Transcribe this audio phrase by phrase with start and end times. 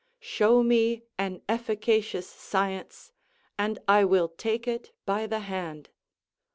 [0.19, 3.11] ["Show me and efficacious science,
[3.55, 5.89] and I will take it by the hand."